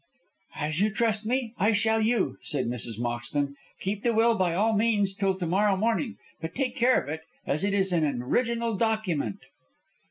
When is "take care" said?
6.55-6.99